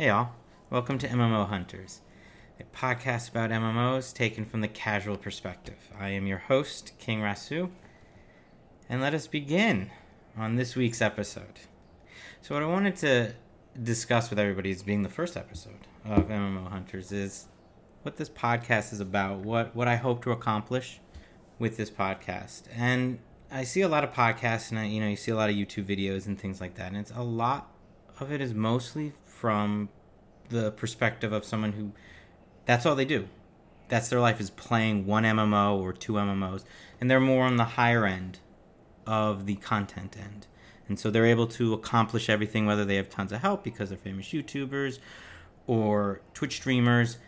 [0.00, 0.34] Hey, all.
[0.70, 2.00] Welcome to MMO Hunters,
[2.58, 5.76] a podcast about MMOs taken from the casual perspective.
[6.00, 7.68] I am your host, King Rasu,
[8.88, 9.90] and let us begin
[10.38, 11.60] on this week's episode.
[12.40, 13.34] So, what I wanted to
[13.82, 17.48] discuss with everybody as being the first episode of MMO Hunters is
[18.00, 20.98] what this podcast is about, what, what I hope to accomplish
[21.58, 22.62] with this podcast.
[22.74, 23.18] And
[23.50, 25.56] I see a lot of podcasts and I, you know, you see a lot of
[25.56, 26.88] YouTube videos and things like that.
[26.88, 27.70] And it's a lot
[28.20, 29.88] of it is mostly from
[30.48, 31.92] the perspective of someone who
[32.66, 33.28] that's all they do.
[33.88, 36.64] That's their life is playing one MMO or two MMOs,
[37.00, 38.38] and they're more on the higher end
[39.06, 40.46] of the content end.
[40.88, 43.98] And so they're able to accomplish everything, whether they have tons of help because they're
[43.98, 44.98] famous YouTubers
[45.66, 47.18] or Twitch streamers,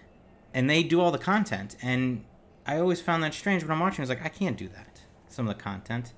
[0.52, 1.76] and they do all the content.
[1.82, 2.24] And
[2.66, 4.00] I always found that strange when I'm watching.
[4.00, 5.02] I was like, I can't do that.
[5.28, 6.12] Some of the content,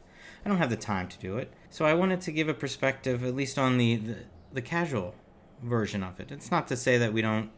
[0.45, 1.53] I don't have the time to do it.
[1.71, 4.17] So I wanted to give a perspective, at least on the, the,
[4.55, 5.15] the casual
[5.63, 6.31] version of it.
[6.31, 7.51] It's not to say that we don't,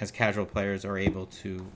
[0.00, 1.66] as casual players, are able to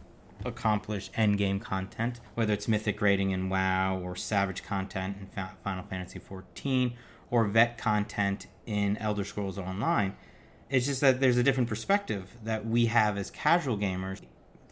[0.44, 5.84] accomplish end game content, whether it's mythic rating in WoW or savage content in Final
[5.84, 6.94] Fantasy XIV
[7.30, 10.16] or vet content in Elder Scrolls Online.
[10.68, 14.22] It's just that there's a different perspective that we have as casual gamers.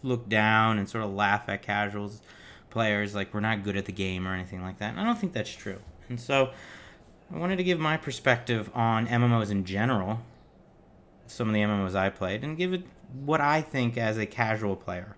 [0.03, 2.23] Look down and sort of laugh at casuals
[2.71, 4.91] players like we're not good at the game or anything like that.
[4.93, 5.79] And I don't think that's true.
[6.09, 6.53] And so
[7.33, 10.21] I wanted to give my perspective on MMOs in general
[11.27, 14.75] some of the MMOs I played and give it what I think as a casual
[14.75, 15.17] player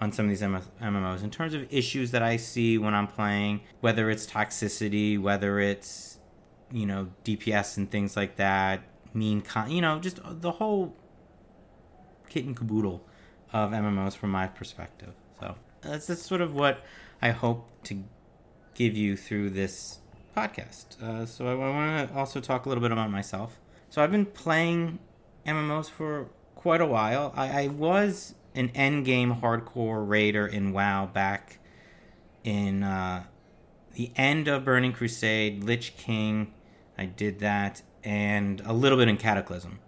[0.00, 3.60] on some of these MMOs in terms of issues that I see when I'm playing,
[3.80, 6.18] whether it's toxicity, whether it's
[6.72, 8.82] you know DPS and things like that,
[9.14, 10.94] mean con, you know, just the whole
[12.28, 13.06] kit and caboodle
[13.52, 15.14] of MMOs from my perspective.
[15.40, 16.84] So that's, that's sort of what
[17.22, 18.02] I hope to
[18.74, 20.00] give you through this
[20.36, 21.02] podcast.
[21.02, 23.58] Uh, so I, I want to also talk a little bit about myself.
[23.88, 24.98] So I've been playing
[25.46, 27.32] MMOs for quite a while.
[27.34, 31.58] I, I was an endgame hardcore raider in WoW back
[32.44, 33.24] in uh,
[33.94, 36.52] the end of Burning Crusade, Lich King.
[36.98, 39.80] I did that, and a little bit in Cataclysm.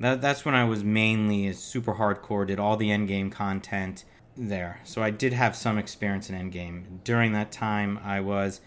[0.00, 4.04] That, that's when I was mainly super hardcore, did all the endgame content
[4.36, 4.80] there.
[4.84, 7.02] So I did have some experience in endgame.
[7.04, 8.60] During that time, I was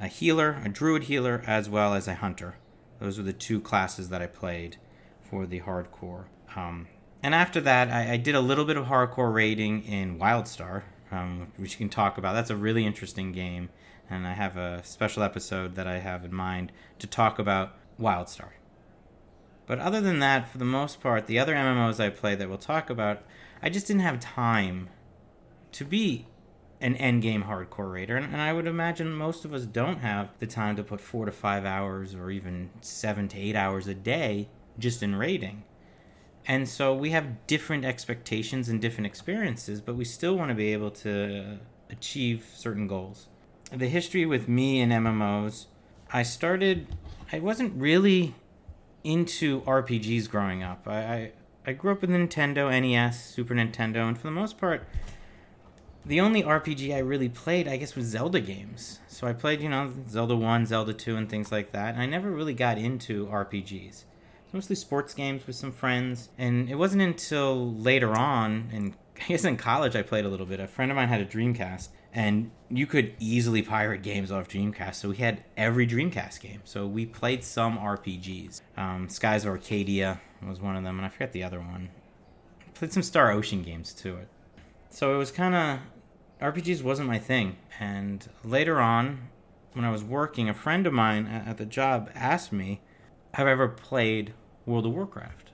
[0.00, 2.56] a healer, a druid healer, as well as a hunter.
[3.00, 4.76] Those were the two classes that I played
[5.22, 6.24] for the hardcore.
[6.56, 6.88] Um,
[7.22, 11.52] and after that, I, I, did a little bit of hardcore raiding in WildStar, um,
[11.56, 12.34] which you can talk about.
[12.34, 13.70] That's a really interesting game,
[14.08, 18.50] and I have a special episode that I have in mind to talk about WildStar.
[19.66, 22.58] But other than that, for the most part, the other MMOs I play that we'll
[22.58, 23.22] talk about,
[23.62, 24.90] I just didn't have time
[25.72, 26.26] to be
[26.84, 28.14] an endgame hardcore raider.
[28.14, 31.24] And, and, I would imagine most of us don't have the time to put four
[31.24, 35.64] to five hours or even seven to eight hours a day just in raiding.
[36.46, 40.74] And so we have different expectations and different experiences, but we still want to be
[40.74, 41.58] able to
[41.88, 43.28] achieve certain goals.
[43.72, 45.66] The history with me and MMOs,
[46.12, 46.86] I started,
[47.32, 48.34] I wasn't really
[49.04, 50.86] into RPGs growing up.
[50.86, 51.32] I, I,
[51.66, 54.86] I grew up with Nintendo, NES, Super Nintendo, and for the most part,
[56.06, 59.00] the only RPG I really played, I guess, was Zelda games.
[59.08, 61.94] So I played, you know, Zelda 1, Zelda 2, and things like that.
[61.94, 64.04] And I never really got into RPGs
[64.54, 66.30] mostly sports games with some friends.
[66.38, 70.46] And it wasn't until later on, and I guess in college I played a little
[70.46, 70.60] bit.
[70.60, 74.94] A friend of mine had a Dreamcast, and you could easily pirate games off Dreamcast.
[74.94, 76.60] So we had every Dreamcast game.
[76.64, 78.62] So we played some RPGs.
[78.76, 81.90] Um, Skies of Arcadia was one of them, and I forget the other one.
[82.74, 84.18] Played some Star Ocean games too.
[84.90, 85.78] So it was kind of
[86.40, 87.56] RPGs wasn't my thing.
[87.80, 89.28] And later on,
[89.72, 92.80] when I was working, a friend of mine at the job asked me,
[93.34, 94.34] "Have I ever played
[94.66, 95.52] World of Warcraft.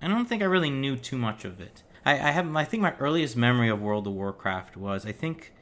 [0.00, 1.82] I don't think I really knew too much of it.
[2.04, 5.52] I, I have I think my earliest memory of World of Warcraft was I think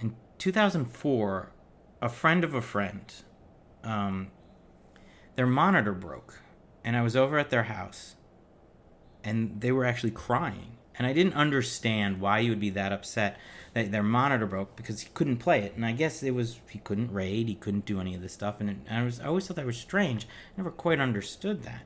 [0.00, 1.52] in 2004,
[2.00, 3.12] a friend of a friend,
[3.84, 4.30] um,
[5.36, 6.40] their monitor broke,
[6.84, 8.16] and I was over at their house,
[9.22, 13.38] and they were actually crying, and I didn't understand why you would be that upset
[13.74, 16.78] that their monitor broke because he couldn't play it, and I guess it was he
[16.78, 19.26] couldn't raid, he couldn't do any of this stuff, and, it, and I was I
[19.26, 20.24] always thought that was strange.
[20.24, 21.82] I never quite understood that.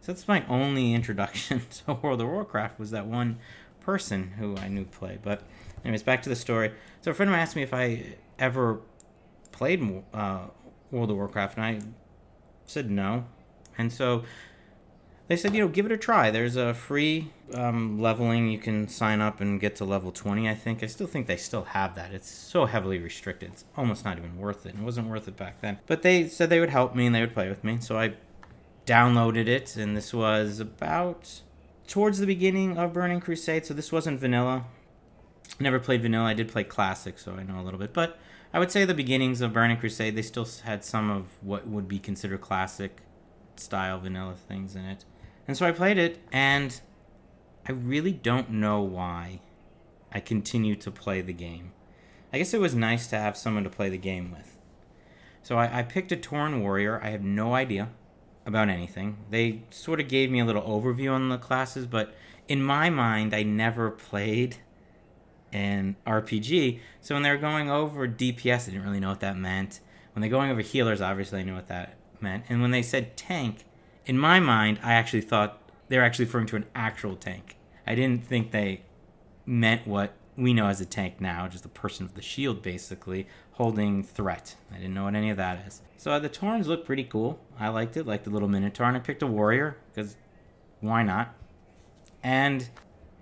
[0.00, 3.38] So that's my only introduction to World of Warcraft was that one
[3.80, 5.18] person who I knew play.
[5.22, 5.42] But
[5.84, 6.72] anyways, back to the story.
[7.00, 8.80] So a friend of mine asked me if I ever
[9.52, 10.46] played uh,
[10.90, 11.80] World of Warcraft, and I
[12.66, 13.24] said no.
[13.78, 14.24] And so
[15.28, 16.30] they said, you know, give it a try.
[16.30, 18.48] There's a free um, leveling.
[18.48, 20.82] You can sign up and get to level 20, I think.
[20.82, 22.12] I still think they still have that.
[22.12, 23.50] It's so heavily restricted.
[23.52, 24.74] It's almost not even worth it.
[24.74, 25.78] It wasn't worth it back then.
[25.86, 27.78] But they said they would help me and they would play with me.
[27.80, 28.14] So I
[28.86, 31.42] downloaded it, and this was about
[31.88, 34.64] towards the beginning of Burning Crusade, so this wasn't vanilla.
[35.58, 36.26] Never played vanilla.
[36.26, 37.92] I did play classic, so I know a little bit.
[37.92, 38.18] But
[38.54, 41.88] I would say the beginnings of Burning Crusade, they still had some of what would
[41.88, 43.02] be considered classic
[43.56, 45.04] style vanilla things in it.
[45.48, 46.80] And so I played it, and
[47.68, 49.40] I really don't know why
[50.12, 51.72] I continue to play the game.
[52.32, 54.56] I guess it was nice to have someone to play the game with.
[55.42, 57.00] So I, I picked a Tauren Warrior.
[57.02, 57.90] I have no idea
[58.44, 59.18] about anything.
[59.30, 62.14] They sort of gave me a little overview on the classes, but
[62.48, 64.56] in my mind, I never played
[65.52, 66.80] an RPG.
[67.00, 69.80] So when they were going over DPS, I didn't really know what that meant.
[70.12, 72.44] When they're going over healers, obviously I knew what that meant.
[72.48, 73.64] And when they said tank,
[74.06, 77.56] in my mind, I actually thought they were actually referring to an actual tank.
[77.86, 78.82] I didn't think they
[79.44, 83.26] meant what we know as a tank now, just a person with the shield basically
[83.52, 84.54] holding threat.
[84.72, 85.82] I didn't know what any of that is.
[85.96, 87.40] So uh, the Taurens look pretty cool.
[87.58, 90.16] I liked it, like the little Minotaur, and I picked a warrior because
[90.80, 91.34] why not?
[92.22, 92.68] And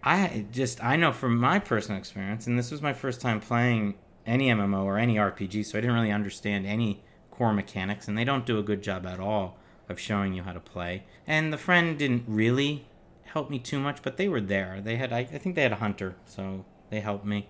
[0.03, 3.95] I just I know from my personal experience, and this was my first time playing
[4.27, 8.25] any MMO or any RPG, so I didn't really understand any core mechanics, and they
[8.25, 9.59] don't do a good job at all
[9.89, 11.05] of showing you how to play.
[11.27, 12.87] And the friend didn't really
[13.25, 14.81] help me too much, but they were there.
[14.81, 17.49] They had I, I think they had a hunter, so they helped me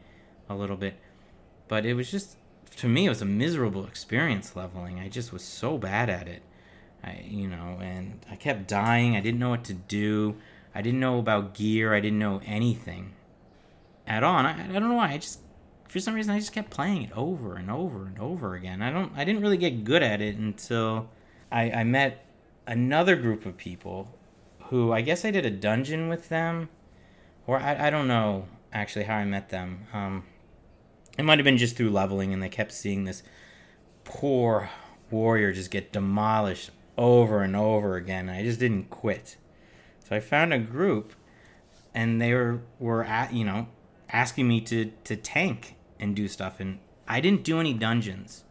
[0.49, 0.95] a little bit.
[1.69, 2.37] But it was just
[2.77, 4.99] to me it was a miserable experience leveling.
[4.99, 6.43] I just was so bad at it.
[7.03, 9.17] I you know, and I kept dying.
[9.17, 10.37] I didn't know what to do.
[10.75, 11.95] I didn't know about gear.
[11.95, 13.13] I didn't know anything
[14.07, 14.39] at all.
[14.39, 15.13] And I, I don't know why.
[15.13, 15.41] I just
[15.89, 18.83] for some reason I just kept playing it over and over and over again.
[18.83, 21.09] I don't I didn't really get good at it until
[21.53, 22.24] I, I met
[22.67, 24.09] another group of people
[24.69, 26.69] who I guess I did a dungeon with them,
[27.47, 29.87] or I, I don't know actually how I met them.
[29.93, 30.25] Um,
[31.19, 33.23] it might have been just through leveling, and they kept seeing this
[34.05, 34.71] poor
[35.11, 38.29] warrior just get demolished over and over again.
[38.29, 39.37] And I just didn't quit.
[40.09, 41.15] So I found a group,
[41.95, 43.69] and they were were at you know
[44.11, 48.45] asking me to to tank and do stuff, and I didn't do any dungeons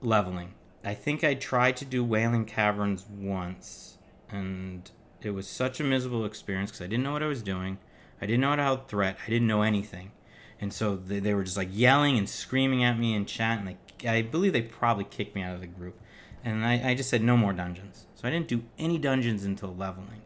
[0.00, 0.54] leveling.
[0.84, 3.96] I think I tried to do Wailing Caverns once,
[4.28, 4.90] and
[5.22, 7.78] it was such a miserable experience because I didn't know what I was doing.
[8.20, 9.16] I didn't know how to threat.
[9.26, 10.12] I didn't know anything,
[10.60, 13.64] and so they, they were just like yelling and screaming at me and chatting.
[13.64, 15.98] Like I believe they probably kicked me out of the group,
[16.44, 18.06] and I, I just said no more dungeons.
[18.14, 20.22] So I didn't do any dungeons until leveling.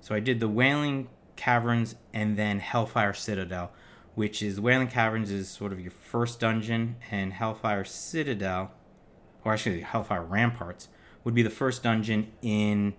[0.00, 3.72] So I did the Wailing Caverns and then Hellfire Citadel,
[4.14, 8.70] which is Wailing Caverns is sort of your first dungeon, and Hellfire Citadel
[9.46, 10.88] or actually Hellfire Ramparts,
[11.22, 12.94] would be the first dungeon in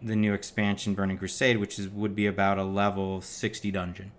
[0.00, 4.12] the new expansion Burning Crusade, which is would be about a level 60 dungeon.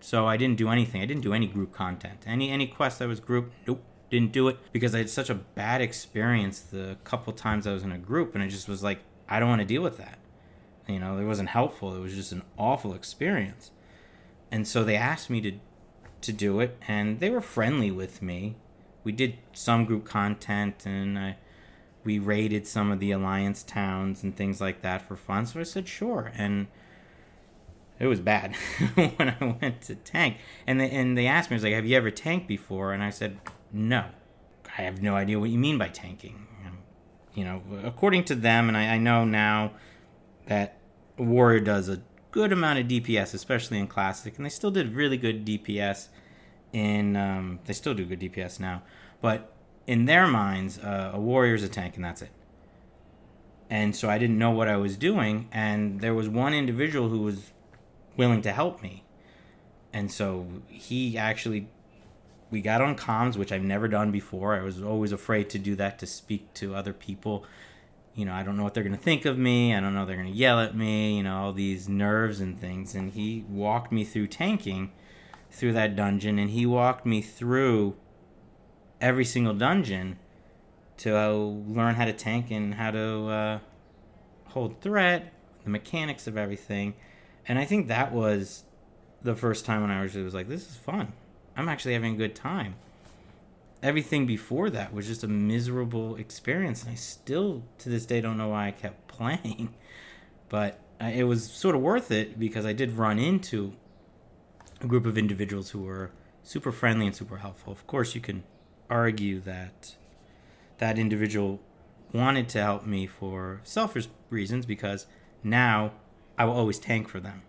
[0.00, 1.02] So I didn't do anything.
[1.02, 2.24] I didn't do any group content.
[2.26, 5.34] Any any quest that was group, nope, didn't do it because I had such a
[5.34, 9.00] bad experience the couple times I was in a group, and I just was like,
[9.28, 10.18] I don't want to deal with that.
[10.88, 11.94] You know, it wasn't helpful.
[11.94, 13.72] It was just an awful experience.
[14.50, 15.52] And so they asked me to
[16.22, 18.56] to do it, and they were friendly with me
[19.06, 21.36] we did some group content and I,
[22.02, 25.46] we raided some of the alliance towns and things like that for fun.
[25.46, 26.66] So I said sure, and
[28.00, 28.56] it was bad
[28.94, 30.38] when I went to tank.
[30.66, 33.02] And they and they asked me, I was like, "Have you ever tanked before?" And
[33.02, 33.38] I said,
[33.72, 34.06] "No,
[34.76, 36.46] I have no idea what you mean by tanking."
[37.34, 39.72] You know, according to them, and I, I know now
[40.46, 40.78] that
[41.18, 42.00] Warrior does a
[42.30, 46.08] good amount of DPS, especially in Classic, and they still did really good DPS
[46.76, 48.82] in um, they still do good DPS now,
[49.22, 49.50] but
[49.86, 52.30] in their minds, uh, a warrior's a tank and that's it.
[53.70, 57.20] And so I didn't know what I was doing, and there was one individual who
[57.20, 57.50] was
[58.16, 59.04] willing to help me,
[59.92, 61.68] and so he actually
[62.50, 64.54] we got on comms, which I've never done before.
[64.54, 67.44] I was always afraid to do that to speak to other people.
[68.14, 69.74] You know, I don't know what they're going to think of me.
[69.74, 71.16] I don't know they're going to yell at me.
[71.16, 72.94] You know, all these nerves and things.
[72.94, 74.92] And he walked me through tanking
[75.56, 77.96] through that dungeon, and he walked me through
[79.00, 80.18] every single dungeon
[80.98, 83.58] to uh, learn how to tank and how to uh,
[84.48, 85.32] hold threat,
[85.64, 86.94] the mechanics of everything.
[87.48, 88.64] And I think that was
[89.22, 91.14] the first time when I was, was like, this is fun.
[91.56, 92.74] I'm actually having a good time.
[93.82, 98.36] Everything before that was just a miserable experience, and I still, to this day, don't
[98.36, 99.74] know why I kept playing.
[100.50, 103.72] But uh, it was sort of worth it because I did run into
[104.80, 106.10] a group of individuals who were
[106.42, 107.72] super friendly and super helpful.
[107.72, 108.44] Of course, you can
[108.88, 109.96] argue that
[110.78, 111.60] that individual
[112.12, 115.06] wanted to help me for selfish reasons because
[115.42, 115.92] now
[116.38, 117.42] I will always tank for them.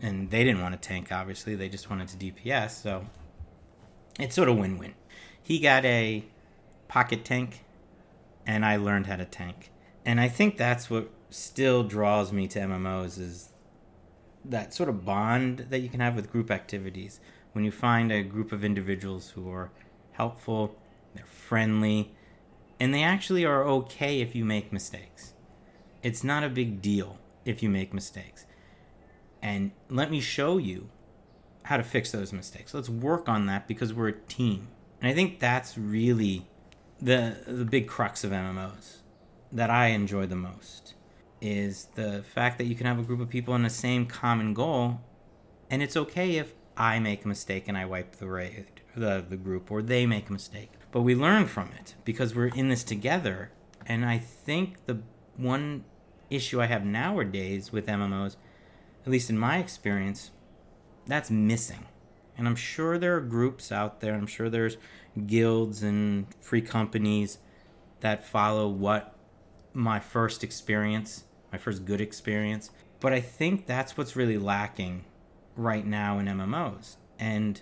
[0.00, 1.54] And they didn't want to tank, obviously.
[1.54, 2.70] They just wanted to DPS.
[2.82, 3.06] So
[4.18, 4.94] it's sort of win win.
[5.42, 6.24] He got a
[6.88, 7.64] pocket tank,
[8.46, 9.70] and I learned how to tank.
[10.04, 13.49] And I think that's what still draws me to MMOs is
[14.44, 17.20] that sort of bond that you can have with group activities.
[17.52, 19.70] When you find a group of individuals who are
[20.12, 20.76] helpful,
[21.14, 22.14] they're friendly,
[22.78, 25.34] and they actually are okay if you make mistakes.
[26.02, 28.46] It's not a big deal if you make mistakes.
[29.42, 30.88] And let me show you
[31.64, 32.72] how to fix those mistakes.
[32.74, 34.68] Let's work on that because we're a team.
[35.00, 36.46] And I think that's really
[37.00, 38.98] the the big crux of MMOs
[39.52, 40.94] that I enjoy the most
[41.40, 44.52] is the fact that you can have a group of people in the same common
[44.54, 45.00] goal
[45.70, 49.36] and it's okay if I make a mistake and I wipe the raid the the
[49.36, 50.70] group or they make a mistake.
[50.92, 53.50] But we learn from it because we're in this together.
[53.86, 54.98] And I think the
[55.36, 55.84] one
[56.28, 58.36] issue I have nowadays with MMOs,
[59.04, 60.30] at least in my experience,
[61.06, 61.86] that's missing.
[62.36, 64.76] And I'm sure there are groups out there, I'm sure there's
[65.26, 67.38] guilds and free companies
[68.00, 69.14] that follow what
[69.72, 72.70] my first experience, my first good experience.
[73.00, 75.04] But I think that's what's really lacking
[75.56, 76.96] right now in MMOs.
[77.18, 77.60] And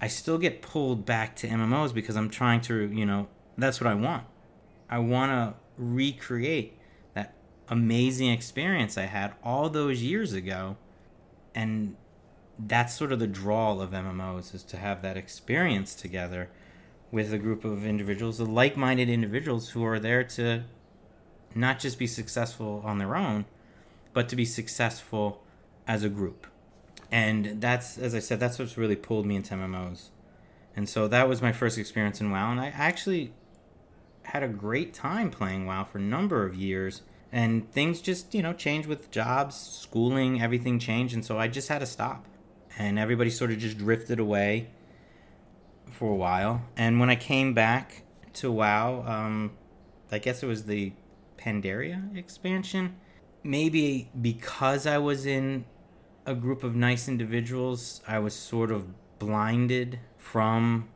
[0.00, 3.88] I still get pulled back to MMOs because I'm trying to, you know, that's what
[3.88, 4.24] I want.
[4.88, 6.78] I want to recreate
[7.14, 7.34] that
[7.68, 10.76] amazing experience I had all those years ago.
[11.54, 11.96] And
[12.58, 16.50] that's sort of the draw of MMOs is to have that experience together
[17.10, 20.64] with a group of individuals, the like-minded individuals who are there to
[21.54, 23.44] not just be successful on their own,
[24.12, 25.42] but to be successful
[25.86, 26.46] as a group
[27.10, 30.08] and that's as I said, that's what's really pulled me into MMOs.
[30.76, 33.32] And so that was my first experience in WoW, and I actually
[34.24, 37.02] had a great time playing WoW for a number of years.
[37.30, 41.68] And things just, you know, changed with jobs, schooling, everything changed, and so I just
[41.68, 42.24] had to stop.
[42.78, 44.68] And everybody sort of just drifted away
[45.90, 46.62] for a while.
[46.76, 48.02] And when I came back
[48.34, 49.52] to WoW, um,
[50.10, 50.92] I guess it was the
[51.38, 52.96] Pandaria expansion.
[53.42, 55.64] Maybe because I was in
[56.26, 58.86] a group of nice individuals, I was sort of
[59.18, 60.88] blinded from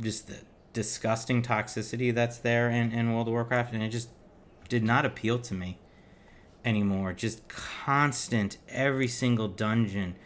[0.00, 0.38] just the
[0.72, 4.08] disgusting toxicity that's there in, in World of Warcraft, and it just
[4.68, 5.78] did not appeal to me
[6.64, 7.12] anymore.
[7.12, 10.16] Just constant, every single dungeon,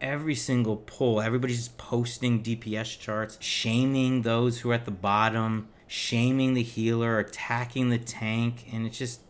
[0.00, 5.68] every single pull, everybody's just posting DPS charts, shaming those who are at the bottom,
[5.86, 9.20] shaming the healer, attacking the tank, and it's just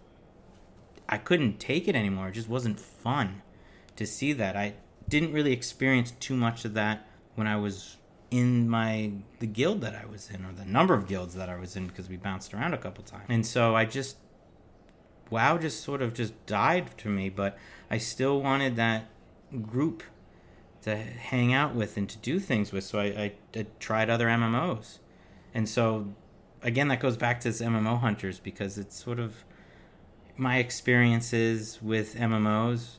[1.08, 2.28] I couldn't take it anymore.
[2.28, 3.42] It just wasn't fun
[3.96, 4.56] to see that.
[4.56, 4.74] I
[5.08, 7.96] didn't really experience too much of that when I was
[8.30, 11.56] in my the guild that I was in or the number of guilds that I
[11.56, 13.26] was in because we bounced around a couple times.
[13.28, 14.16] And so I just
[15.30, 17.58] WoW just sort of just died to me, but
[17.90, 19.06] I still wanted that
[19.62, 20.02] group
[20.82, 22.84] to hang out with and to do things with.
[22.84, 24.98] So I, I, I tried other MMOs.
[25.54, 26.14] And so
[26.66, 29.44] again that goes back to this MMO hunters because it's sort of
[30.36, 32.98] my experiences with MMOs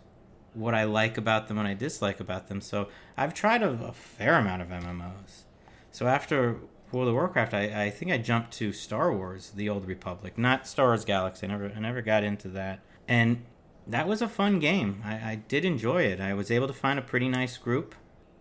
[0.54, 2.62] what I like about them and I dislike about them.
[2.62, 5.44] So I've tried a, a fair amount of MMOs.
[5.92, 6.58] So after
[6.92, 10.68] World of Warcraft, I, I think I jumped to Star Wars: The Old Republic, not
[10.68, 11.46] Star Wars Galaxy.
[11.46, 13.44] I never I never got into that, and
[13.86, 15.02] that was a fun game.
[15.06, 16.20] I, I did enjoy it.
[16.20, 17.94] I was able to find a pretty nice group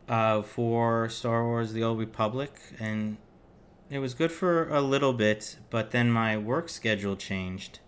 [0.09, 3.17] uh, for Star Wars: The Old Republic, and
[3.91, 5.57] it was good for a little bit.
[5.71, 7.81] But then my work schedule changed.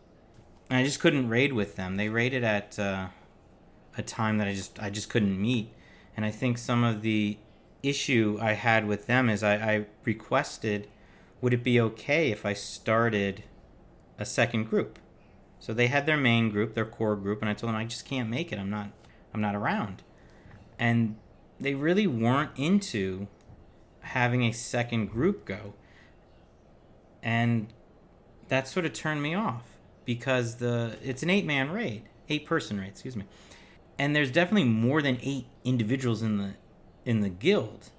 [0.71, 1.97] And I just couldn't raid with them.
[1.97, 3.09] They raided at uh,
[3.97, 5.73] a time that I just I just couldn't meet.
[6.17, 7.39] And I think some of the
[7.83, 10.89] issue I had with them is I, I requested,
[11.41, 13.45] would it be okay if I started
[14.19, 14.99] a second group?
[15.61, 18.05] So they had their main group, their core group, and I told them I just
[18.05, 18.59] can't make it.
[18.59, 18.91] I'm not
[19.33, 20.03] I'm not around.
[20.79, 21.17] And
[21.61, 23.27] they really weren't into
[24.01, 25.75] having a second group go.
[27.23, 27.73] And
[28.49, 29.65] that sort of turned me off
[30.05, 33.25] because the it's an eight man raid, eight person raid, excuse me.
[33.99, 36.55] And there's definitely more than eight individuals in the
[37.05, 37.91] in the guild.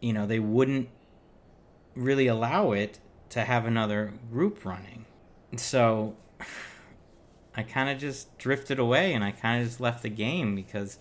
[0.00, 0.88] You know they wouldn't
[1.94, 2.98] really allow it
[3.30, 5.06] to have another group running.
[5.56, 6.16] So
[7.56, 10.98] i kind of just drifted away and i kind of just left the game because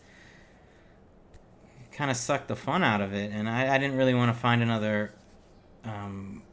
[1.82, 3.32] it kind of sucked the fun out of it.
[3.32, 5.14] And i, I didn't really want to find another
[5.84, 6.44] um,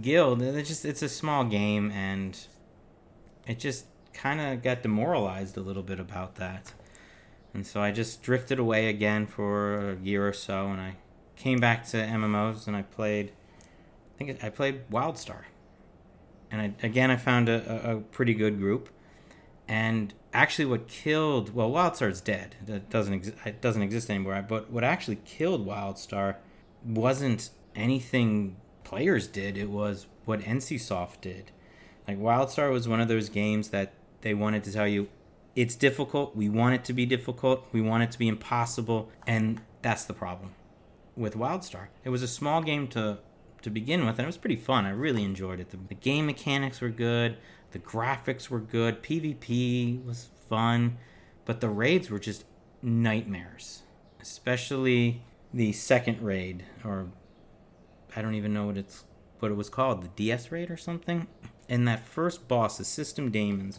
[0.00, 2.46] guild it's just it's a small game and
[3.46, 6.72] it just kind of got demoralized a little bit about that
[7.54, 10.96] and so I just drifted away again for a year or so, and I
[11.36, 13.32] came back to MMOs and I played.
[14.14, 15.42] I think I played WildStar,
[16.50, 18.90] and I, again I found a, a, pretty good group.
[19.66, 22.56] And actually, what killed well, WildStar's dead.
[22.66, 24.44] It doesn't it doesn't exist anymore.
[24.46, 26.36] But what actually killed WildStar
[26.84, 29.56] wasn't anything players did.
[29.56, 31.50] It was what NCSoft did.
[32.06, 33.92] Like WildStar was one of those games that
[34.22, 35.08] they wanted to tell you
[35.54, 36.36] it's difficult.
[36.36, 37.66] We want it to be difficult.
[37.72, 40.52] We want it to be impossible, and that's the problem
[41.16, 41.88] with WildStar.
[42.04, 43.18] It was a small game to
[43.62, 44.86] to begin with, and it was pretty fun.
[44.86, 45.70] I really enjoyed it.
[45.70, 47.38] The, the game mechanics were good.
[47.72, 49.02] The graphics were good.
[49.02, 50.96] PvP was fun,
[51.44, 52.44] but the raids were just
[52.80, 53.82] nightmares.
[54.20, 57.08] Especially the second raid, or
[58.18, 59.04] I don't even know what it's
[59.38, 61.28] what it was called, the DS raid or something.
[61.68, 63.78] And that first boss, the System Daemons,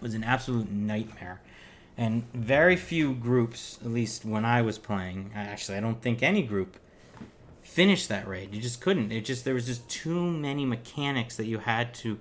[0.00, 1.42] was an absolute nightmare.
[1.98, 6.40] And very few groups, at least when I was playing, actually, I don't think any
[6.40, 6.78] group
[7.62, 8.54] finished that raid.
[8.54, 9.12] You just couldn't.
[9.12, 12.18] It just there was just too many mechanics that you had to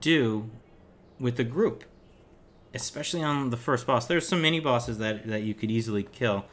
[0.00, 0.50] do
[1.20, 1.84] with the group,
[2.74, 4.06] especially on the first boss.
[4.06, 6.46] There's some mini bosses that that you could easily kill,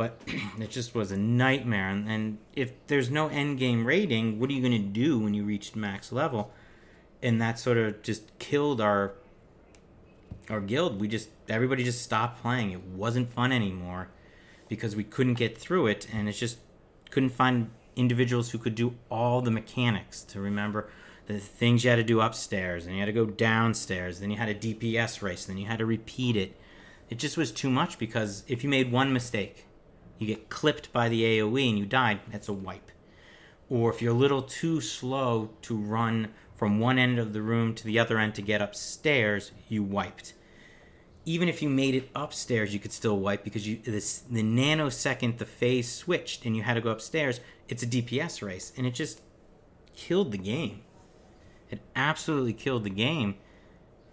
[0.00, 0.18] but
[0.58, 1.90] it just was a nightmare.
[1.90, 5.34] And, and if there's no end game raiding, what are you going to do when
[5.34, 6.54] you reach max level?
[7.20, 9.12] And that sort of just killed our
[10.48, 10.98] our guild.
[10.98, 12.70] We just everybody just stopped playing.
[12.70, 14.08] It wasn't fun anymore
[14.70, 16.56] because we couldn't get through it, and it's just
[17.10, 20.88] couldn't find individuals who could do all the mechanics to remember
[21.26, 24.36] the things you had to do upstairs and you had to go downstairs then you
[24.36, 26.56] had a dps race then you had to repeat it
[27.10, 29.66] it just was too much because if you made one mistake
[30.20, 32.92] you get clipped by the aoe and you died that's a wipe
[33.68, 37.74] or if you're a little too slow to run from one end of the room
[37.74, 40.34] to the other end to get upstairs you wiped
[41.24, 45.38] even if you made it upstairs, you could still wipe because you this the nanosecond
[45.38, 47.40] the phase switched and you had to go upstairs.
[47.68, 49.20] It's a DPS race, and it just
[49.94, 50.82] killed the game.
[51.70, 53.36] It absolutely killed the game,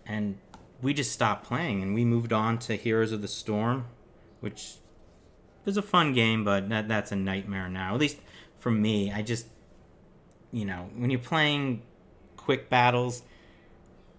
[0.06, 0.38] and
[0.82, 3.86] we just stopped playing and we moved on to Heroes of the Storm,
[4.42, 4.76] which
[5.68, 7.94] was a fun game, but that, that's a nightmare now.
[7.94, 8.18] At least
[8.58, 9.46] for me, I just
[10.52, 11.84] you know when you're playing
[12.36, 13.22] quick battles,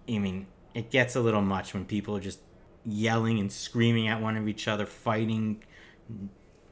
[0.07, 2.39] I mean it gets a little much when people are just
[2.85, 5.63] yelling and screaming at one of each other, fighting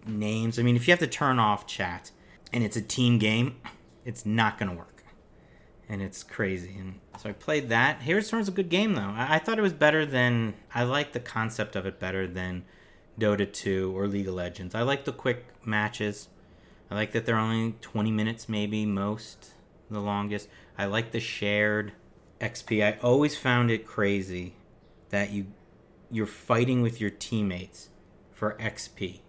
[0.05, 0.59] names.
[0.59, 2.11] I mean, if you have to turn off chat
[2.53, 3.57] and it's a team game,
[4.05, 5.03] it's not going to work.
[5.89, 6.75] And it's crazy.
[6.77, 8.01] And so I played that.
[8.01, 9.01] Heroes Storm's a good game, though.
[9.01, 10.53] I-, I thought it was better than.
[10.73, 12.65] I like the concept of it better than
[13.19, 14.75] Dota 2 or League of Legends.
[14.75, 16.29] I like the quick matches.
[16.89, 19.51] I like that they're only 20 minutes, maybe most,
[19.89, 20.47] the longest.
[20.77, 21.93] I like the shared
[22.39, 22.83] XP.
[22.83, 24.53] I always found it crazy
[25.09, 25.47] that you
[26.09, 27.89] you're fighting with your teammates
[28.31, 29.19] for XP.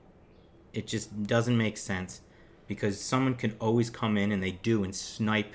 [0.73, 2.21] It just doesn't make sense
[2.69, 5.55] because someone can always come in and they do and snipe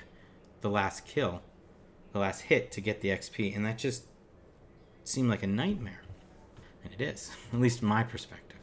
[0.60, 1.40] the last kill,
[2.12, 4.04] the last hit to get the XP, and that just
[5.04, 6.03] seemed like a nightmare.
[6.84, 8.58] And it is, at least my perspective.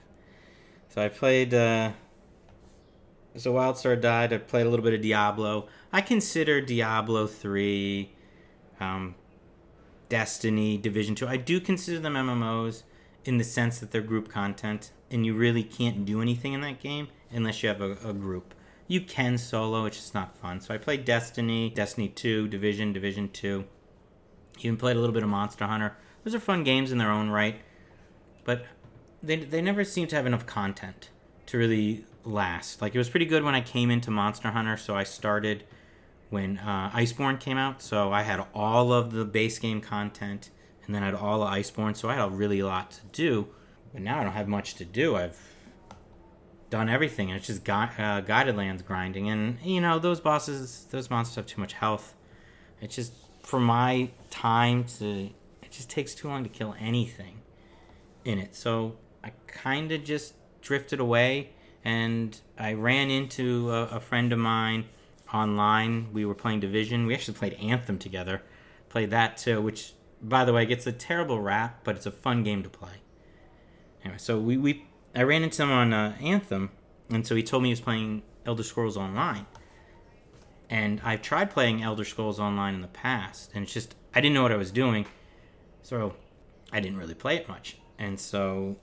[0.90, 1.54] So I played.
[1.54, 1.92] Uh,
[3.36, 4.34] so WildStar died.
[4.34, 5.68] I played a little bit of Diablo.
[5.92, 8.12] I consider Diablo three
[8.82, 9.16] um,
[10.10, 11.26] Destiny, Division 2.
[11.26, 12.84] I do consider them MMOs
[13.24, 16.82] in the sense that they're group content, and you really can't do anything in that
[16.82, 18.54] game unless you have a, a group.
[18.88, 20.60] You can solo, it's just not fun.
[20.60, 23.64] So I played Destiny, Destiny 2, Division, Division 2.
[24.60, 25.96] Even played a little bit of Monster Hunter.
[26.26, 27.62] Those are fun games in their own right,
[28.44, 28.66] but
[29.24, 31.10] they, they never seem to have enough content
[31.48, 32.82] to really last.
[32.82, 35.64] Like, it was pretty good when I came into Monster Hunter, so I started
[36.30, 37.82] when uh, Iceborne came out.
[37.82, 40.50] So I had all of the base game content,
[40.86, 41.96] and then I had all of Iceborne.
[41.96, 43.48] So I had a really lot to do.
[43.94, 45.16] But now I don't have much to do.
[45.16, 45.38] I've
[46.70, 49.30] done everything, and it's just gu- uh, Guiding Lands grinding.
[49.30, 52.16] And you know those bosses, those monsters have too much health.
[52.80, 55.30] It's just for my time to.
[55.62, 57.41] It just takes too long to kill anything
[58.26, 58.56] in it.
[58.56, 61.52] So I kind of just drifted away,
[61.84, 64.86] and I ran into a, a friend of mine
[65.34, 66.12] online.
[66.14, 67.06] We were playing Division.
[67.06, 68.42] We actually played Anthem together.
[68.90, 72.44] Played that too, which, by the way, gets a terrible rap, but it's a fun
[72.44, 73.02] game to play.
[74.04, 76.72] Anyway, so we, we I ran into him on uh, Anthem,
[77.10, 79.46] and so he told me he was playing Elder Scrolls Online.
[80.70, 84.34] And I've tried playing Elder Scrolls Online in the past, and it's just I didn't
[84.34, 85.06] know what I was doing,
[85.82, 86.16] so
[86.72, 87.78] I didn't really play it much.
[88.02, 88.78] And so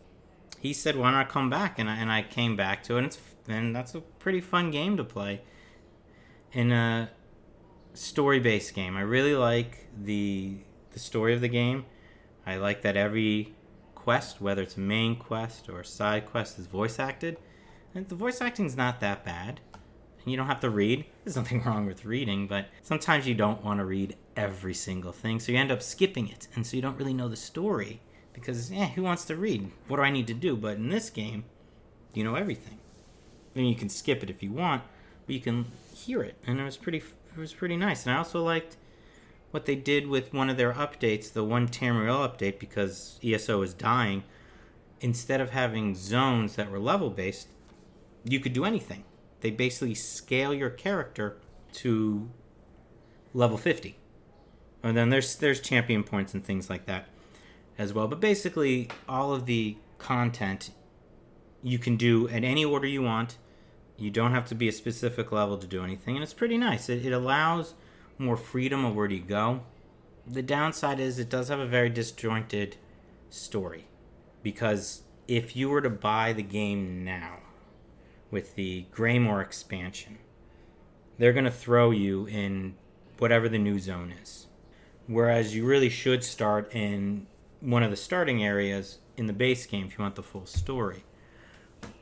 [0.60, 3.06] he said, "Why not come back?" And I, and I came back to it, and
[3.08, 5.42] it's and that's a pretty fun game to play
[6.52, 7.10] in a
[7.94, 8.96] story-based game.
[8.96, 10.58] I really like the
[10.92, 11.84] the story of the game.
[12.46, 13.56] I like that every
[13.96, 17.38] quest, whether it's a main quest or a side quest, is voice acted.
[17.94, 19.60] And the voice acting is not that bad.
[20.22, 21.06] And you don't have to read.
[21.24, 25.40] There's nothing wrong with reading, but sometimes you don't want to read every single thing,
[25.40, 28.00] so you end up skipping it, and so you don't really know the story
[28.40, 29.70] because, eh, who wants to read?
[29.86, 30.56] What do I need to do?
[30.56, 31.44] But in this game,
[32.14, 32.78] you know everything.
[33.54, 34.82] Then you can skip it if you want,
[35.26, 38.04] but you can hear it, and it was pretty it was pretty nice.
[38.06, 38.76] And I also liked
[39.50, 43.74] what they did with one of their updates, the one Tamriel update, because ESO is
[43.74, 44.24] dying,
[45.00, 47.48] instead of having zones that were level based,
[48.24, 49.04] you could do anything.
[49.40, 51.38] They basically scale your character
[51.74, 52.28] to
[53.32, 53.96] level 50.
[54.82, 57.08] And then there's there's champion points and things like that
[57.78, 58.08] as well.
[58.08, 60.70] But basically all of the content
[61.62, 63.38] you can do at any order you want.
[63.96, 66.88] You don't have to be a specific level to do anything, and it's pretty nice.
[66.88, 67.74] It, it allows
[68.16, 69.62] more freedom of where you go.
[70.26, 72.76] The downside is it does have a very disjointed
[73.30, 73.86] story
[74.42, 77.38] because if you were to buy the game now
[78.30, 80.18] with the Greymoor expansion,
[81.18, 82.76] they're going to throw you in
[83.18, 84.46] whatever the new zone is.
[85.06, 87.26] Whereas you really should start in
[87.60, 91.04] one of the starting areas in the base game if you want the full story.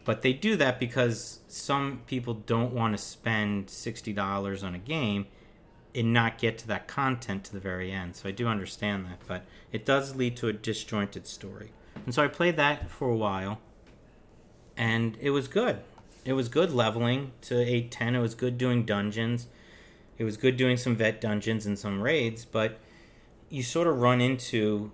[0.05, 5.27] But they do that because some people don't want to spend $60 on a game
[5.95, 8.15] and not get to that content to the very end.
[8.15, 11.73] So I do understand that, but it does lead to a disjointed story.
[12.05, 13.59] And so I played that for a while,
[14.77, 15.81] and it was good.
[16.25, 18.15] It was good leveling to 810.
[18.15, 19.49] It was good doing dungeons.
[20.19, 22.79] It was good doing some vet dungeons and some raids, but
[23.49, 24.93] you sort of run into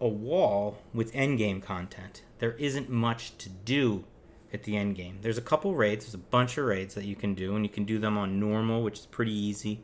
[0.00, 2.22] a wall with endgame content.
[2.38, 4.04] There isn't much to do
[4.52, 5.18] at the end game.
[5.22, 7.70] There's a couple raids, there's a bunch of raids that you can do, and you
[7.70, 9.82] can do them on normal, which is pretty easy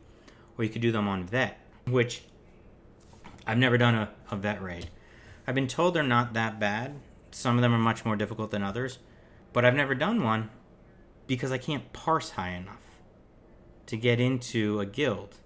[0.57, 2.23] or you could do them on vet, which
[3.45, 4.89] I've never done a, a vet raid.
[5.47, 6.95] I've been told they're not that bad.
[7.31, 8.99] Some of them are much more difficult than others,
[9.51, 10.49] but I've never done one
[11.27, 12.81] because I can't parse high enough
[13.87, 15.39] to get into a guild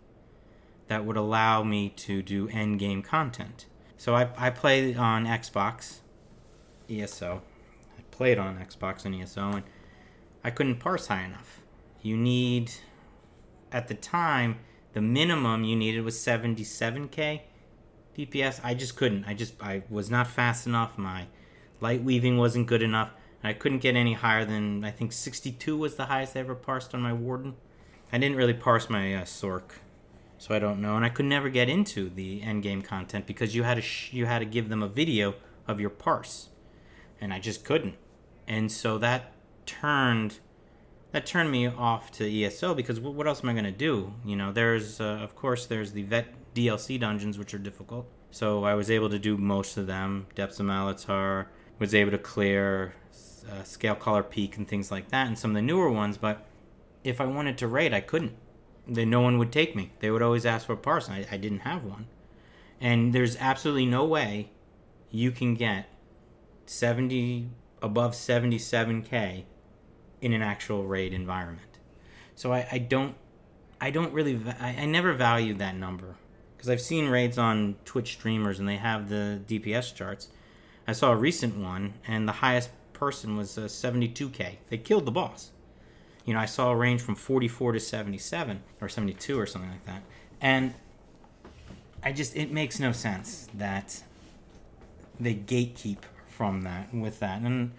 [0.88, 3.66] that would allow me to do end game content.
[3.98, 5.98] So I, I play on Xbox
[6.90, 7.42] ESO.
[7.98, 9.64] I played on Xbox and ESO, and
[10.44, 11.62] I couldn't parse high enough.
[12.02, 12.72] You need,
[13.72, 14.60] at the time,
[14.94, 17.42] the minimum you needed was 77k
[18.18, 18.60] DPS.
[18.64, 19.26] I just couldn't.
[19.26, 20.98] I just I was not fast enough.
[20.98, 21.28] My
[21.82, 23.12] light weaving wasn't good enough.
[23.42, 26.56] and I couldn't get any higher than I think 62 was the highest I ever
[26.56, 27.56] parsed on my warden.
[28.12, 29.72] I didn't really parse my uh, Sorc,
[30.38, 30.96] so I don't know.
[30.96, 34.14] And I could never get into the end game content because you had to sh-
[34.14, 35.36] you had to give them a video
[35.68, 36.50] of your parse,
[37.20, 37.96] and I just couldn't.
[38.48, 39.32] And so that
[39.66, 40.40] turned
[41.12, 44.14] that turned me off to ESO because what else am I going to do?
[44.26, 48.08] You know, there's uh, of course there's the vet DLC dungeons which are difficult.
[48.32, 50.28] So I was able to do most of them.
[50.36, 51.48] Depths of Malatar
[51.80, 52.94] was able to clear
[53.50, 56.18] uh, Scalecaller Peak and things like that, and some of the newer ones.
[56.18, 56.46] But
[57.04, 58.36] if I wanted to raid, I couldn't.
[58.88, 59.92] Then no one would take me.
[60.00, 61.14] They would always ask for a parson.
[61.14, 62.08] I, I didn't have one,
[62.80, 64.50] and there's absolutely no way
[65.12, 65.90] you can get
[66.66, 67.50] 70
[67.82, 69.44] above 77k
[70.22, 71.80] in an actual raid environment.
[72.36, 73.16] So I, I don't
[73.80, 76.16] I don't really I, I never valued that number
[76.56, 80.30] because I've seen raids on Twitch streamers and they have the DPS charts.
[80.88, 84.58] I saw a recent one and the highest person was uh, 72k.
[84.70, 85.52] They killed the boss.
[86.28, 89.86] You know, I saw a range from 44 to 77 or 72 or something like
[89.86, 90.04] that.
[90.42, 90.74] And
[92.04, 94.04] I just it makes no sense that
[95.20, 97.42] they gatekeep from that with that.
[97.42, 97.72] And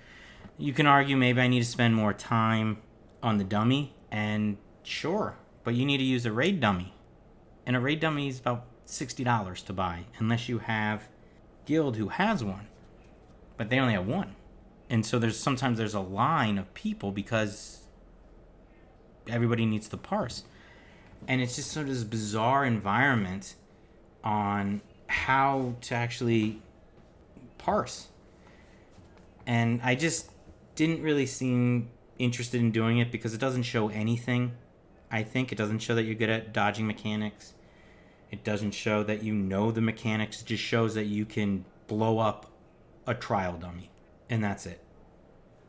[0.56, 2.78] you can argue maybe I need to spend more time
[3.22, 6.94] on the dummy, and sure, but you need to use a raid dummy.
[7.66, 11.08] And a raid dummy is about $60 to buy, unless you have
[11.66, 12.66] Guild who has one.
[13.58, 14.36] But they only have one.
[14.88, 17.80] And so there's sometimes there's a line of people because
[19.28, 20.44] everybody needs to parse.
[21.26, 23.54] And it's just sort of this bizarre environment
[24.22, 26.62] on how to actually
[27.58, 28.08] parse.
[29.46, 30.30] And I just
[30.74, 34.52] didn't really seem interested in doing it because it doesn't show anything.
[35.10, 37.54] I think it doesn't show that you're good at dodging mechanics.
[38.30, 40.42] It doesn't show that you know the mechanics.
[40.42, 42.50] It just shows that you can blow up
[43.06, 43.90] a trial dummy,
[44.28, 44.82] and that's it.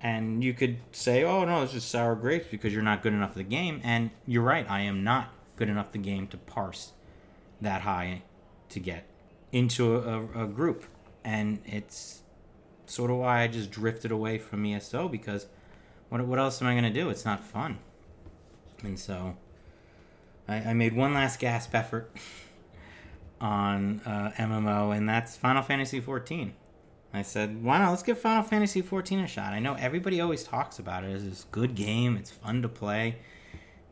[0.01, 3.31] And you could say, "Oh no, it's just sour grapes because you're not good enough
[3.31, 4.69] at the game." And you're right.
[4.69, 6.93] I am not good enough the game to parse
[7.59, 8.21] that high
[8.69, 9.05] to get
[9.51, 10.85] into a, a group,
[11.23, 12.21] and it's
[12.85, 15.47] sort of why I just drifted away from ESO because
[16.09, 17.09] what what else am I gonna do?
[17.09, 17.79] It's not fun.
[18.83, 19.35] And so
[20.47, 22.11] I, I made one last gasp effort
[23.41, 26.51] on uh, MMO, and that's Final Fantasy XIV.
[27.13, 27.89] I said, why not?
[27.89, 29.53] Let's give Final Fantasy XIV a shot.
[29.53, 32.17] I know everybody always talks about it as this good game.
[32.17, 33.17] It's fun to play.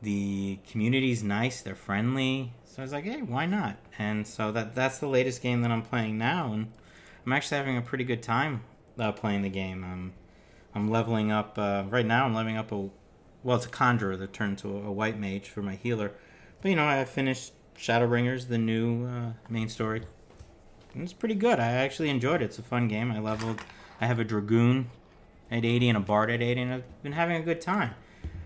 [0.01, 1.61] The community's nice.
[1.61, 2.53] They're friendly.
[2.65, 3.77] So I was like, hey, why not?
[3.97, 6.71] And so that that's the latest game that I'm playing now, and
[7.25, 8.61] I'm actually having a pretty good time
[8.99, 9.83] uh, playing the game.
[9.83, 10.13] I'm
[10.75, 12.25] I'm leveling up uh, right now.
[12.25, 12.89] I'm leveling up a
[13.41, 16.11] well, it's a conjurer that turned to a, a white mage for my healer.
[16.61, 20.03] But you know, I finished Shadowbringers, the new uh, main story.
[21.01, 21.59] It's pretty good.
[21.59, 22.45] I actually enjoyed it.
[22.45, 23.11] It's a fun game.
[23.11, 23.61] I leveled.
[23.99, 24.89] I have a dragoon
[25.49, 27.95] at 80 and a bard at 80, and I've been having a good time.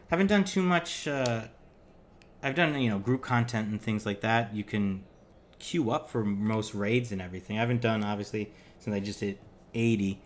[0.10, 1.08] Haven't done too much.
[1.08, 1.44] Uh,
[2.44, 4.54] I've done you know group content and things like that.
[4.54, 5.04] You can
[5.60, 7.58] queue up for most raids and everything.
[7.58, 9.40] I haven't done obviously since I just hit
[9.74, 10.22] 80.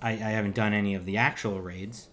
[0.00, 2.08] I, I haven't done any of the actual raids,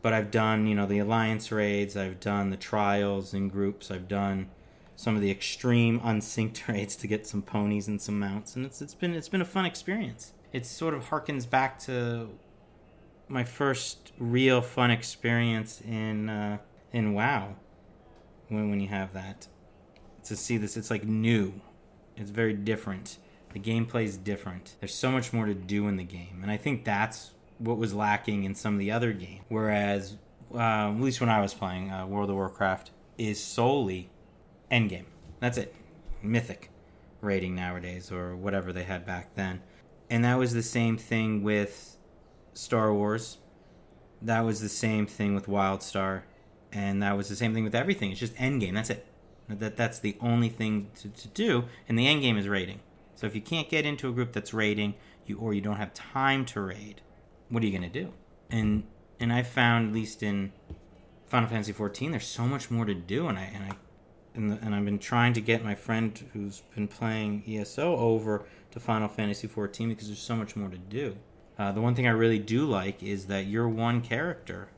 [0.00, 1.96] but I've done you know the alliance raids.
[1.96, 3.90] I've done the trials in groups.
[3.90, 4.48] I've done
[4.96, 8.82] some of the extreme unsynced raids to get some ponies and some mounts, and it's
[8.82, 10.32] it's been it's been a fun experience.
[10.52, 12.30] It sort of harkens back to
[13.28, 16.58] my first real fun experience in uh,
[16.92, 17.56] in WoW.
[18.48, 19.48] When when you have that,
[20.24, 21.60] to see this, it's like new.
[22.16, 23.18] It's very different.
[23.52, 24.76] The gameplay is different.
[24.80, 27.94] There's so much more to do in the game, and I think that's what was
[27.94, 29.42] lacking in some of the other games.
[29.48, 30.16] Whereas,
[30.54, 34.10] uh, at least when I was playing uh, World of Warcraft, is solely
[34.70, 35.06] endgame.
[35.40, 35.74] That's it.
[36.22, 36.70] Mythic
[37.20, 39.62] rating nowadays, or whatever they had back then.
[40.08, 41.96] And that was the same thing with
[42.54, 43.38] Star Wars.
[44.22, 46.22] That was the same thing with WildStar.
[46.72, 48.10] And that was the same thing with everything.
[48.10, 48.74] It's just endgame.
[48.74, 49.06] That's it.
[49.48, 51.64] That that's the only thing to, to do.
[51.88, 52.80] And the endgame is raiding.
[53.14, 55.94] So if you can't get into a group that's raiding, you or you don't have
[55.94, 57.00] time to raid,
[57.48, 58.12] what are you gonna do?
[58.50, 58.84] And
[59.18, 60.52] and I found at least in
[61.26, 63.76] Final Fantasy 14, there's so much more to do, and I and I
[64.36, 68.80] the, and I've been trying to get my friend who's been playing ESO over to
[68.80, 71.16] Final Fantasy 14 because there's so much more to do.
[71.58, 74.68] Uh, the one thing I really do like is that your one character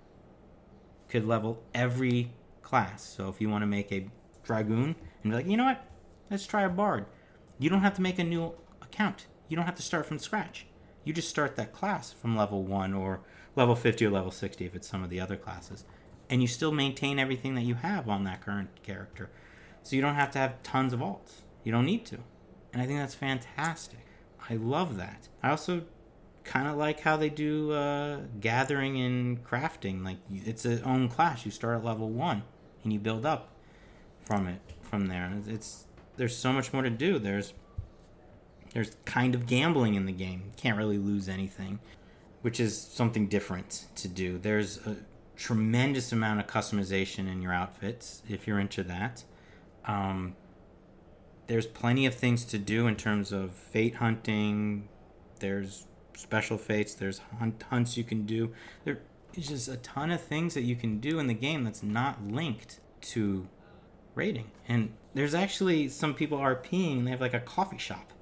[1.08, 2.30] could level every
[2.62, 3.02] class.
[3.02, 4.08] So if you want to make a
[4.44, 5.84] dragoon and be like, you know what,
[6.30, 7.06] let's try a bard.
[7.58, 9.26] You don't have to make a new account.
[9.48, 10.66] You don't have to start from scratch.
[11.04, 13.20] You just start that class from level one or
[13.56, 15.84] level 50 or level 60 if it's some of the other classes.
[16.30, 19.30] And you still maintain everything that you have on that current character.
[19.88, 21.40] So you don't have to have tons of alts.
[21.64, 22.18] You don't need to.
[22.74, 24.04] And I think that's fantastic.
[24.50, 25.28] I love that.
[25.42, 25.84] I also
[26.44, 30.04] kind of like how they do uh, gathering and crafting.
[30.04, 31.46] Like it's its own class.
[31.46, 32.42] You start at level one
[32.84, 33.54] and you build up
[34.26, 35.24] from it from there.
[35.24, 35.86] And It's
[36.18, 37.18] there's so much more to do.
[37.18, 37.54] There's
[38.74, 40.52] there's kind of gambling in the game.
[40.58, 41.78] Can't really lose anything,
[42.42, 44.36] which is something different to do.
[44.36, 44.96] There's a
[45.34, 49.24] tremendous amount of customization in your outfits if you're into that.
[49.88, 50.36] Um,
[51.48, 54.88] there's plenty of things to do in terms of fate hunting.
[55.40, 56.94] There's special fates.
[56.94, 58.52] There's hunt, hunts you can do.
[58.84, 58.98] There's
[59.34, 62.80] just a ton of things that you can do in the game that's not linked
[63.00, 63.48] to
[64.14, 64.50] raiding.
[64.68, 67.04] And there's actually some people RPing.
[67.04, 68.12] They have like a coffee shop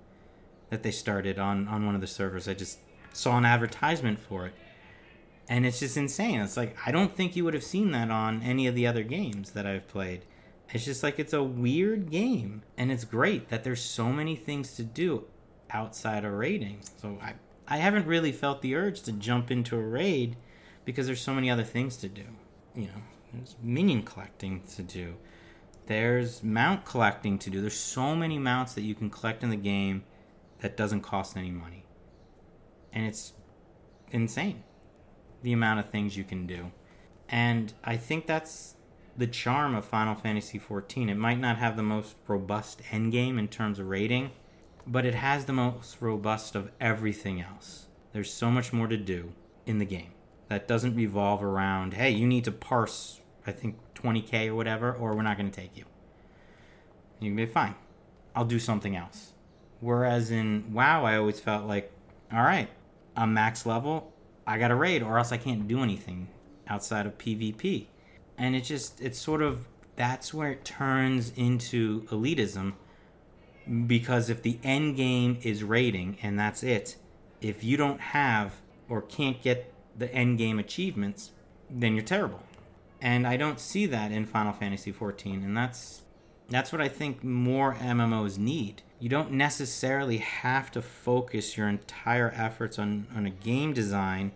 [0.70, 2.46] that they started on on one of the servers.
[2.48, 2.78] I just
[3.12, 4.54] saw an advertisement for it.
[5.48, 6.40] And it's just insane.
[6.40, 9.02] It's like I don't think you would have seen that on any of the other
[9.02, 10.22] games that I've played.
[10.72, 14.74] It's just like it's a weird game, and it's great that there's so many things
[14.76, 15.24] to do
[15.70, 16.80] outside of raiding.
[17.00, 17.34] So I
[17.68, 20.36] I haven't really felt the urge to jump into a raid
[20.84, 22.24] because there's so many other things to do.
[22.74, 23.02] You know,
[23.32, 25.16] there's minion collecting to do.
[25.86, 27.60] There's mount collecting to do.
[27.60, 30.04] There's so many mounts that you can collect in the game
[30.60, 31.84] that doesn't cost any money.
[32.92, 33.32] And it's
[34.10, 34.62] insane
[35.42, 36.70] the amount of things you can do.
[37.28, 38.75] And I think that's
[39.18, 41.08] the charm of Final Fantasy XIV.
[41.08, 44.30] It might not have the most robust endgame in terms of raiding,
[44.86, 47.86] but it has the most robust of everything else.
[48.12, 49.32] There's so much more to do
[49.64, 50.12] in the game
[50.48, 55.14] that doesn't revolve around, hey, you need to parse, I think, 20k or whatever, or
[55.14, 55.84] we're not going to take you.
[57.18, 57.74] You can be fine.
[58.34, 59.32] I'll do something else.
[59.80, 61.90] Whereas in WoW, I always felt like,
[62.32, 62.68] all right,
[63.16, 64.12] I'm max level,
[64.46, 66.28] I got to raid, or else I can't do anything
[66.68, 67.86] outside of PvP
[68.38, 72.74] and it just it's sort of that's where it turns into elitism
[73.86, 76.96] because if the end game is raiding and that's it
[77.40, 81.32] if you don't have or can't get the end game achievements
[81.68, 82.40] then you're terrible.
[83.00, 86.02] And i don't see that in final fantasy 14 and that's
[86.48, 88.82] that's what i think more mmos need.
[88.98, 94.32] You don't necessarily have to focus your entire efforts on, on a game design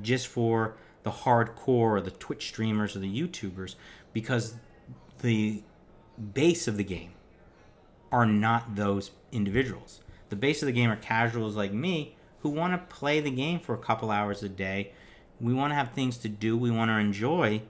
[0.00, 3.74] just for the hardcore or the Twitch streamers or the YouTubers
[4.12, 4.54] because
[5.22, 5.62] the
[6.34, 7.12] base of the game
[8.12, 10.00] are not those individuals.
[10.28, 13.60] The base of the game are casuals like me who want to play the game
[13.60, 14.92] for a couple hours a day.
[15.40, 17.62] We want to have things to do, we want to enjoy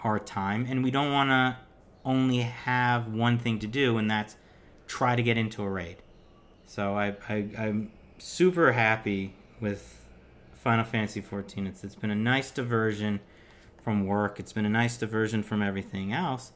[0.00, 1.56] our time, and we don't want to
[2.04, 4.36] only have one thing to do, and that's
[4.86, 5.96] try to get into a raid.
[6.66, 9.95] So I, I, I'm super happy with
[10.66, 11.68] Final Fantasy 14.
[11.68, 13.20] It's it's been a nice diversion
[13.84, 14.40] from work.
[14.40, 16.50] It's been a nice diversion from everything else,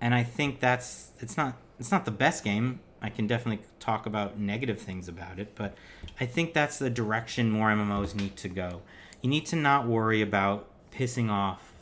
[0.00, 2.78] and I think that's it's not it's not the best game.
[3.02, 5.74] I can definitely talk about negative things about it, but
[6.20, 8.82] I think that's the direction more MMOs need to go.
[9.22, 11.72] You need to not worry about pissing off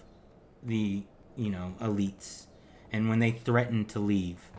[0.62, 1.02] the,
[1.36, 2.46] you know, elites.
[2.90, 4.50] And when they threaten to leave,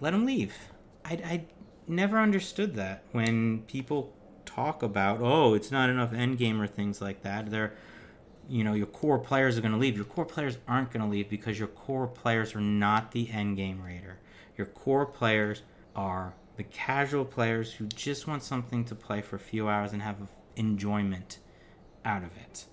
[0.00, 0.56] let them leave.
[1.04, 1.44] I, I
[1.86, 4.15] never understood that when people
[4.56, 7.50] talk about, oh, it's not enough endgame or things like that.
[7.50, 7.74] They're,
[8.48, 9.96] you know, your core players are going to leave.
[9.96, 13.84] Your core players aren't going to leave because your core players are not the endgame
[13.84, 14.18] raider.
[14.56, 15.62] Your core players
[15.94, 20.00] are the casual players who just want something to play for a few hours and
[20.02, 20.16] have
[20.56, 21.38] enjoyment
[22.04, 22.64] out of it.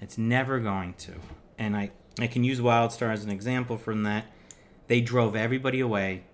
[0.00, 1.12] It's never going to.
[1.58, 4.26] And I, I can use WildStar as an example from that.
[4.88, 6.24] They drove everybody away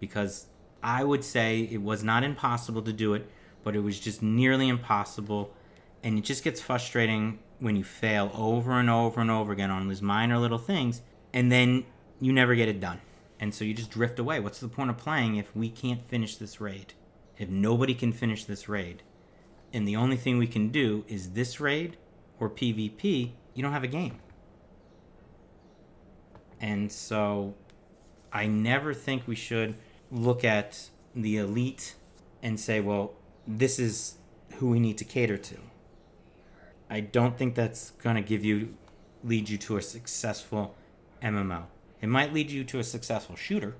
[0.00, 0.46] because
[0.82, 3.28] I would say it was not impossible to do it,
[3.64, 5.52] but it was just nearly impossible.
[6.02, 9.88] And it just gets frustrating when you fail over and over and over again on
[9.88, 11.00] these minor little things,
[11.32, 11.86] and then
[12.20, 13.00] you never get it done.
[13.40, 14.38] And so you just drift away.
[14.38, 16.94] What's the point of playing if we can't finish this raid?
[17.38, 19.02] If nobody can finish this raid,
[19.72, 21.96] and the only thing we can do is this raid
[22.38, 24.20] or PvP, you don't have a game.
[26.60, 27.54] And so
[28.32, 29.74] I never think we should
[30.10, 31.94] look at the elite
[32.42, 33.14] and say, well,
[33.46, 34.16] this is
[34.56, 35.56] who we need to cater to.
[36.88, 38.74] I don't think that's going to give you
[39.22, 40.74] lead you to a successful
[41.22, 41.64] MMO.
[42.00, 43.74] It might lead you to a successful shooter,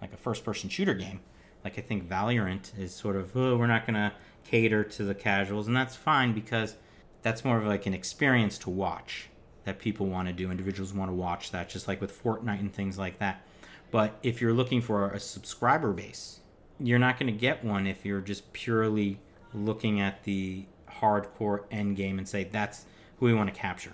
[0.00, 1.20] like a first person shooter game.
[1.64, 4.12] Like I think Valorant is sort of, oh, we're not going to
[4.44, 6.76] cater to the casuals, and that's fine because
[7.22, 9.28] that's more of like an experience to watch
[9.64, 10.50] that people want to do.
[10.50, 13.44] Individuals want to watch that, just like with Fortnite and things like that.
[13.90, 16.39] But if you're looking for a subscriber base,
[16.80, 19.20] you're not going to get one if you're just purely
[19.52, 20.64] looking at the
[21.00, 22.86] hardcore end game and say that's
[23.18, 23.92] who we want to capture.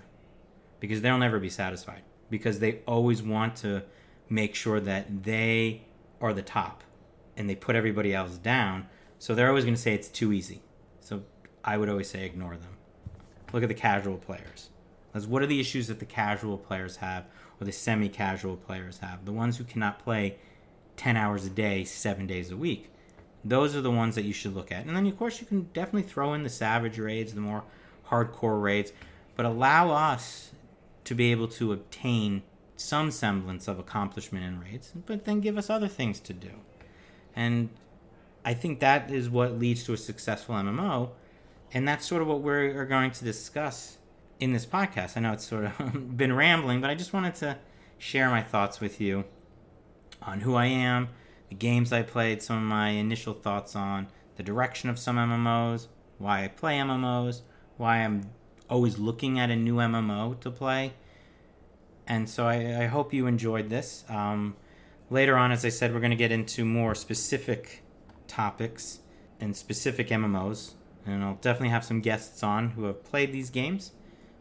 [0.79, 2.01] Because they'll never be satisfied.
[2.29, 3.83] Because they always want to
[4.29, 5.83] make sure that they
[6.21, 6.83] are the top
[7.35, 8.87] and they put everybody else down.
[9.19, 10.61] So they're always going to say it's too easy.
[10.99, 11.23] So
[11.63, 12.77] i would always say ignore them.
[13.53, 14.69] Look at the casual players.
[15.27, 17.25] What are the issues that the casual players have
[17.59, 19.25] or the semi-casual players have?
[19.25, 20.37] The ones who cannot play
[20.97, 22.91] 10 hours a day 7 days a week
[23.49, 24.85] those are the ones that you should look at.
[24.85, 27.63] And then, of course, you can definitely throw in the savage raids, the more
[28.09, 28.91] hardcore raids,
[29.35, 30.51] but allow us
[31.05, 32.43] to be able to obtain
[32.75, 36.51] some semblance of accomplishment in raids, but then give us other things to do.
[37.35, 37.69] And
[38.43, 41.11] I think that is what leads to a successful MMO.
[41.73, 43.97] And that's sort of what we're going to discuss
[44.39, 45.17] in this podcast.
[45.17, 47.57] I know it's sort of been rambling, but I just wanted to
[47.97, 49.25] share my thoughts with you
[50.21, 51.09] on who I am
[51.49, 55.87] the games I played, some of my initial thoughts on the direction of some MMOs,
[56.17, 57.41] why I play MMOs,
[57.77, 58.29] why I'm
[58.69, 60.93] always looking at a new MMO to play.
[62.05, 64.03] And so I, I hope you enjoyed this.
[64.09, 64.55] Um,
[65.09, 67.83] later on, as I said, we're going to get into more specific
[68.27, 68.99] topics
[69.39, 70.73] and specific MMOs.
[71.05, 73.91] And I'll definitely have some guests on who have played these games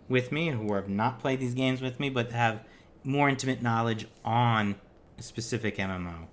[0.09, 2.65] with me, who have not played these games with me, but have
[3.05, 4.75] more intimate knowledge on
[5.23, 6.27] specific MMO.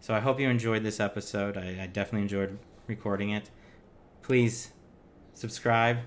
[0.00, 1.56] So I hope you enjoyed this episode.
[1.56, 3.50] I, I definitely enjoyed recording it.
[4.22, 4.72] Please
[5.34, 5.98] subscribe.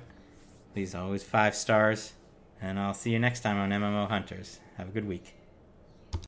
[0.74, 2.14] Please always five stars.
[2.62, 4.60] And I'll see you next time on MMO Hunters.
[4.78, 5.43] Have a good week.